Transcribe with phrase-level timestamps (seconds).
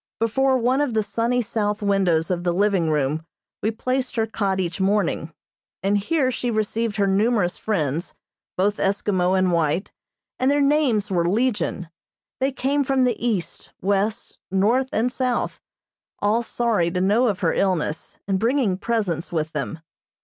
[0.19, 3.23] Before one of the sunny south windows of the living room
[3.61, 5.31] we placed her cot each morning,
[5.83, 8.15] and here she received her numerous friends,
[8.57, 9.91] both Eskimo and white,
[10.39, 11.87] and their names were legion.
[12.39, 15.61] They came from the east, west, north and south,
[16.17, 19.81] all sorry to know of her illness, and bringing presents with them.